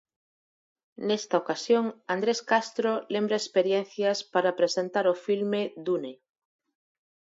[1.07, 6.13] Nesta ocasión, Andrés Castro lembra experiencias para presentar o filme Dune.